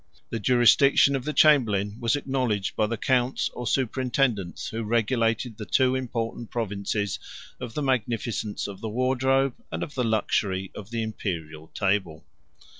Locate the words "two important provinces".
5.67-7.19